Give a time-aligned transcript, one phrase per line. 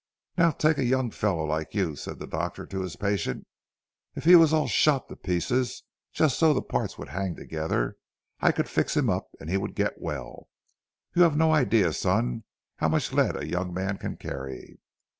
[0.35, 3.45] "'Now take a young fellow like you,' said the doctor to his patient,
[4.15, 7.97] 'if he was all shot to pieces, just so the parts would hang together,
[8.39, 10.47] I could fix him up and he would get well.
[11.13, 12.45] You have no idea, son,
[12.77, 14.79] how much lead a young man can carry.'